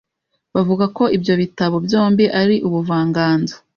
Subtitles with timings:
[0.55, 3.55] bavuga ko ibyo bitabo byombi ari ubuvanganzo